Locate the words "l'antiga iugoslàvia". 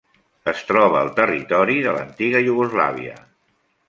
1.97-3.15